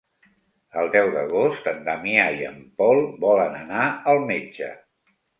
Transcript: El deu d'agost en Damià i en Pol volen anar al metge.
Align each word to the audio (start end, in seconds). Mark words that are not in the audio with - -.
El 0.83 0.87
deu 0.93 1.09
d'agost 1.15 1.67
en 1.71 1.83
Damià 1.89 2.23
i 2.37 2.41
en 2.51 2.57
Pol 2.81 3.01
volen 3.25 3.53
anar 3.59 3.83
al 4.15 4.23
metge. 4.31 4.71